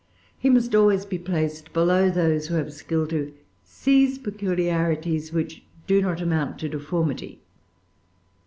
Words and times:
He 0.39 0.49
must 0.49 0.73
always 0.73 1.05
be 1.05 1.19
placed 1.19 1.73
below 1.73 2.09
those 2.09 2.47
who 2.47 2.55
have 2.55 2.73
skill 2.73 3.05
to 3.09 3.31
seize 3.63 4.17
peculiarities 4.17 5.31
which 5.31 5.63
do 5.85 6.01
not 6.01 6.21
amount 6.21 6.57
to 6.61 6.69
deformity. 6.69 7.39